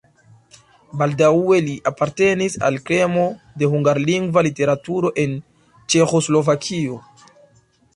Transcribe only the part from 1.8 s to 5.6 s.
apartenis al kremo de hungarlingva literaturo en